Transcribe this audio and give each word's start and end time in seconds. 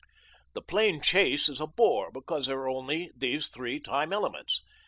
The 0.55 0.63
plain 0.63 0.99
chase 0.99 1.47
is 1.47 1.61
a 1.61 1.67
bore 1.67 2.09
because 2.11 2.47
there 2.47 2.57
are 2.57 2.69
only 2.69 3.11
these 3.15 3.49
three 3.49 3.79
time 3.79 4.11
elements. 4.11 4.63